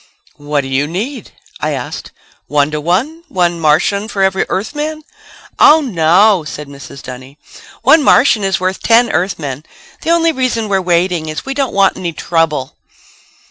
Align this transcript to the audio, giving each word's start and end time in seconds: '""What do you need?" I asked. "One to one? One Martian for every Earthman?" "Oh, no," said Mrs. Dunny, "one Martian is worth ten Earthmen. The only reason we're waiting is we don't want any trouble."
'""What 0.47 0.61
do 0.61 0.67
you 0.67 0.87
need?" 0.87 1.29
I 1.59 1.73
asked. 1.73 2.11
"One 2.47 2.71
to 2.71 2.81
one? 2.81 3.23
One 3.29 3.59
Martian 3.59 4.07
for 4.07 4.23
every 4.23 4.49
Earthman?" 4.49 5.03
"Oh, 5.59 5.79
no," 5.81 6.43
said 6.43 6.67
Mrs. 6.67 7.03
Dunny, 7.03 7.37
"one 7.83 8.01
Martian 8.01 8.43
is 8.43 8.59
worth 8.59 8.81
ten 8.81 9.11
Earthmen. 9.11 9.63
The 10.01 10.09
only 10.09 10.31
reason 10.31 10.69
we're 10.69 10.81
waiting 10.81 11.29
is 11.29 11.45
we 11.45 11.53
don't 11.53 11.71
want 11.75 11.97
any 11.97 12.13
trouble." 12.13 12.75